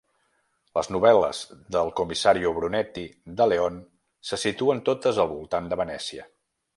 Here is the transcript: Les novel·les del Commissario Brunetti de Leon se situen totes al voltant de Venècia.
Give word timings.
Les 0.77 0.87
novel·les 0.93 1.41
del 1.75 1.91
Commissario 1.99 2.53
Brunetti 2.55 3.03
de 3.41 3.47
Leon 3.53 3.77
se 4.31 4.43
situen 4.45 4.85
totes 4.89 5.21
al 5.25 5.31
voltant 5.35 5.71
de 5.75 5.79
Venècia. 5.83 6.27